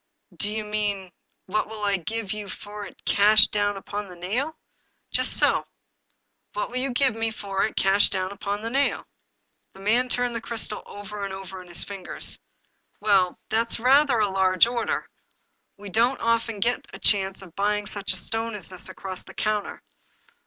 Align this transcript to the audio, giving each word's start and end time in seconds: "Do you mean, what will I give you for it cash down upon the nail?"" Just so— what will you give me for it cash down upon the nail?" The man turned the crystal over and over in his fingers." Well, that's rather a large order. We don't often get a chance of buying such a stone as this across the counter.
"Do 0.35 0.49
you 0.51 0.63
mean, 0.63 1.11
what 1.45 1.69
will 1.69 1.83
I 1.83 1.97
give 1.97 2.33
you 2.33 2.49
for 2.49 2.85
it 2.87 3.05
cash 3.05 3.45
down 3.49 3.77
upon 3.77 4.07
the 4.09 4.15
nail?"" 4.15 4.57
Just 5.13 5.37
so— 5.37 5.67
what 6.53 6.71
will 6.71 6.77
you 6.79 6.89
give 6.89 7.15
me 7.15 7.29
for 7.29 7.65
it 7.67 7.75
cash 7.75 8.09
down 8.09 8.31
upon 8.31 8.63
the 8.63 8.71
nail?" 8.71 9.05
The 9.73 9.79
man 9.79 10.09
turned 10.09 10.35
the 10.35 10.41
crystal 10.41 10.81
over 10.87 11.23
and 11.23 11.31
over 11.31 11.61
in 11.61 11.67
his 11.67 11.83
fingers." 11.83 12.39
Well, 12.99 13.37
that's 13.51 13.79
rather 13.79 14.17
a 14.17 14.27
large 14.31 14.65
order. 14.65 15.07
We 15.77 15.89
don't 15.89 16.19
often 16.19 16.59
get 16.61 16.83
a 16.91 16.97
chance 16.97 17.43
of 17.43 17.55
buying 17.55 17.85
such 17.85 18.11
a 18.11 18.17
stone 18.17 18.55
as 18.55 18.69
this 18.69 18.89
across 18.89 19.21
the 19.23 19.35
counter. 19.35 19.83